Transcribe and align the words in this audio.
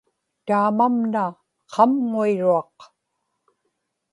taamamna 0.45 1.23
qamŋuiruaq 1.73 2.75